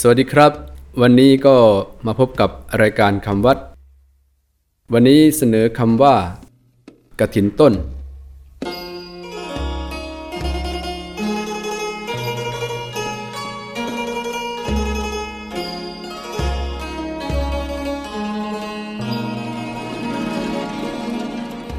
[0.00, 0.52] สวัสดีครับ
[1.00, 1.56] วันนี้ก็
[2.06, 2.50] มาพบกับ
[2.82, 3.58] รายการคำวัด
[4.92, 6.14] วันนี้เสนอคำว่า
[7.20, 7.74] กระถินต้น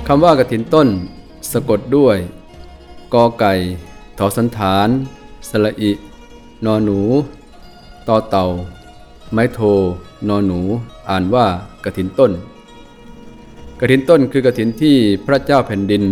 [0.07, 0.87] คำว่ากระถินต้น
[1.51, 2.17] สะกดด้วย
[3.13, 3.53] กอไก่
[4.17, 4.89] ทอสันฐาน
[5.49, 5.91] สระอิ
[6.65, 6.99] นอหนู
[8.07, 8.45] ต่อเต่า
[9.31, 9.59] ไม้โท
[10.27, 10.59] นอหนู
[11.09, 11.45] อ่านว่า
[11.83, 12.31] กระถินต้น
[13.79, 16.03] กระถินต้นคือกระถินที่พระเจ้าแผ่นดิน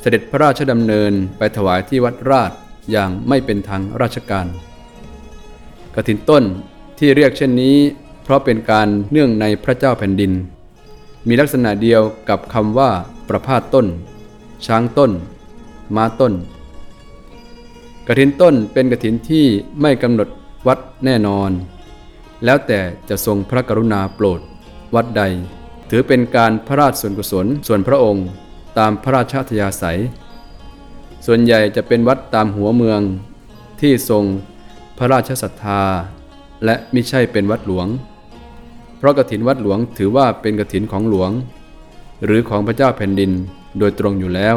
[0.00, 2.52] เสด็จพระราชดำเนินไปถวายที่วัดราช
[2.90, 4.46] อย่างไม่เป็นทางราชการ
[5.94, 6.44] กระถินต้น
[6.98, 7.76] ที่เรียกเช่นนี้
[8.22, 10.32] เพราะเป็นการเนื่องในพระเจ้าแผ่นดิน
[11.28, 12.90] มีลักษณะเดียวกับคำว่า
[13.28, 13.86] ประพาสต้น
[14.66, 15.12] ช้างต้น
[15.96, 16.32] ม้าต้น
[18.06, 19.46] กระถินต้นเป็นกระถินที่
[19.80, 20.28] ไม่กำหนด
[20.66, 21.50] วัดแน่นอน
[22.44, 24.40] แล้วแต่จะทรงพระกรุณาโปรด
[24.94, 25.22] วัดใด
[25.90, 28.26] ถือเป็นการพระราชส่วนกุศลส่วนพระองค์
[28.78, 30.00] ตามพระราชธยาศัย
[31.26, 33.00] ส่วนใหญ่จะเป็นวัดตามหัวเมือง
[33.80, 34.24] ที่ทรง
[34.98, 35.82] พระราชศรัทธา
[36.64, 37.86] และไมิใช่เป็นวัดหลวง
[38.98, 41.30] เพราะกฐินวัดหลวงถือว่าเป็นกฐินของหลวง
[42.24, 43.30] หรือของพระเจ้าแผ่นดิน
[43.78, 44.56] โดยตรงอยู่แล้ว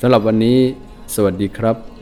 [0.00, 0.58] สำหรับวันนี้
[1.14, 1.95] สวัสดีครับ